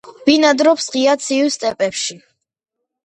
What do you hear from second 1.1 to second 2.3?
ცივ სტეპებში.